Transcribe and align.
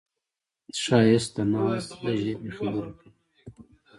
ښایست 0.83 1.29
د 1.35 1.37
ناز 1.53 1.83
د 2.03 2.07
ژبې 2.21 2.49
خبرې 2.57 2.91
کوي 2.99 3.11